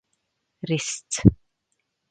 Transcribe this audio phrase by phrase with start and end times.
[0.71, 1.21] Risc